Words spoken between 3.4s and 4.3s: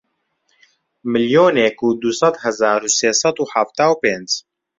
حەفتا و پێنج